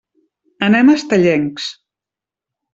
Anem 0.67 0.89
a 0.89 0.95
Estellencs. 1.01 1.71